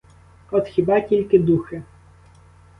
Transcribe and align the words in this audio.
От 0.51 0.67
хіба 0.67 0.99
тільки 1.01 1.39
духи. 1.39 1.83